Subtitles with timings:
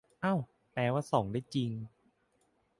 [0.23, 0.39] อ้าว
[0.71, 1.71] แปลว่าส่องได้จริง